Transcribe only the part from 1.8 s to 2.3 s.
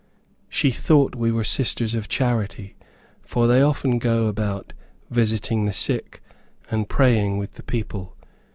of